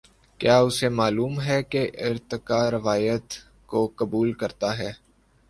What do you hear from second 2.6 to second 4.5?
روایت کو قبول